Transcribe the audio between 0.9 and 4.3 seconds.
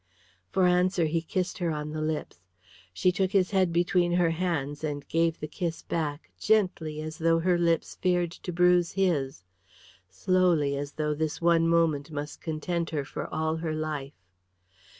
he kissed her on the lips. She took his head between